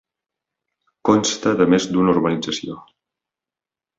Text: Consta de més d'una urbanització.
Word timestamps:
Consta 1.09 1.53
de 1.59 1.69
més 1.75 1.85
d'una 1.91 2.15
urbanització. 2.15 2.79